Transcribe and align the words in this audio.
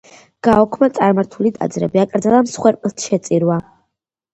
გააუქმა 0.47 0.89
წარმართული 1.01 1.53
ტაძრები, 1.59 2.03
აკრძალა 2.07 2.43
მსხვერპლთშეწირვა. 2.49 3.65